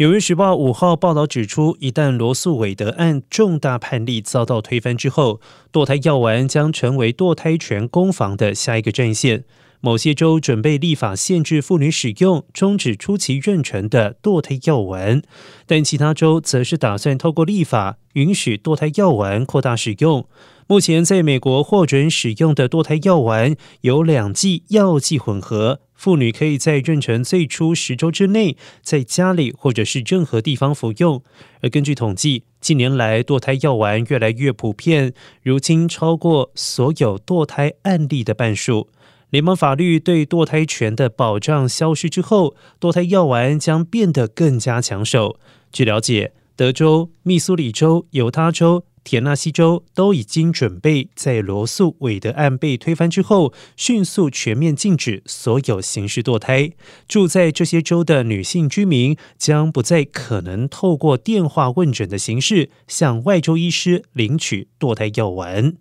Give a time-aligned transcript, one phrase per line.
[0.00, 9.44] 纽约时报五号报道指出，一旦罗素韦德案重大判例遭到推翻之后，堕胎药丸将成为堕胎权攻防的下一个战线。
[9.82, 15.20] 某些州准备立法限制妇女使用终止初期妊娠的堕胎药丸，
[15.66, 20.26] 但其他州则是打算透过立法允许堕胎药丸扩大使用。
[20.66, 25.80] 目前在美国获准使用的堕胎药丸有两剂药剂混合。
[26.00, 31.22] 妇女可以在妊娠最初十周之内，在家里或者是任何地方服用。
[31.60, 35.12] 而根据统计，近年来堕胎药丸越来越普遍，
[35.42, 38.88] 如今超过所有堕胎案例的半数。
[39.28, 45.38] 联邦法律对堕胎权的保障消失之后，堕胎药丸将变得更加抢手。
[45.70, 48.84] 据了解，德州、密苏里州、犹他州。
[49.02, 56.72] 田纳西州都已经准备在罗素韦德案被推翻之后，迅速全面禁止所有形式堕胎。
[57.08, 65.76] 住在这些州的女性居民将不再可能透过电话问诊的形式向外州医师领取堕胎药丸。